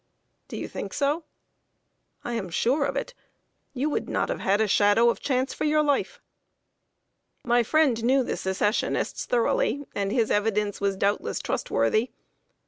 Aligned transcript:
"Do 0.47 0.57
you 0.57 0.67
think 0.67 0.93
so?" 0.95 1.25
"I 2.23 2.33
am 2.33 2.49
sure 2.49 2.85
of 2.85 2.95
it. 2.95 3.13
You 3.75 3.87
would 3.91 4.09
not 4.09 4.29
have 4.29 4.39
had 4.39 4.59
a 4.59 4.67
shadow 4.67 5.11
of 5.11 5.19
chance 5.19 5.53
for 5.53 5.63
your 5.63 5.83
life!" 5.83 6.19
My 7.43 7.61
friend 7.61 8.03
knew 8.03 8.23
the 8.23 8.35
Secessionists 8.35 9.25
thoroughly, 9.27 9.85
and 9.93 10.11
his 10.11 10.31
evidence 10.31 10.81
was 10.81 10.97
doubtless 10.97 11.37
trustworthy. 11.37 12.09